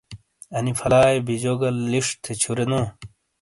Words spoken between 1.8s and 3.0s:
لِش تھے چھُرے نو۔